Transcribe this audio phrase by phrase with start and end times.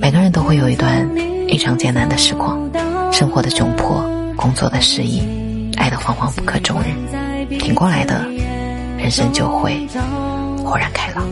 [0.00, 1.06] 每个人都会有一段
[1.48, 2.58] 异常艰难的时光，
[3.12, 4.02] 生活的窘迫，
[4.36, 5.22] 工作的失意，
[5.76, 6.86] 爱的惶惶不可终日。
[7.58, 8.26] 挺过来的，
[8.96, 9.86] 人生就会
[10.64, 11.26] 豁然开朗。